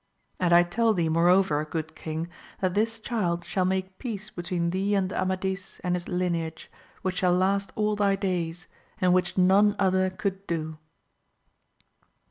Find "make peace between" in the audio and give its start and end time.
3.65-4.71